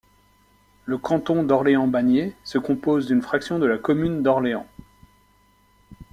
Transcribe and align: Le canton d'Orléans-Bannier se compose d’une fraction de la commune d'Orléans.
Le 0.85 0.97
canton 0.97 1.43
d'Orléans-Bannier 1.43 2.33
se 2.43 2.57
compose 2.57 3.05
d’une 3.05 3.21
fraction 3.21 3.59
de 3.59 3.67
la 3.67 3.77
commune 3.77 4.23
d'Orléans. 4.23 4.65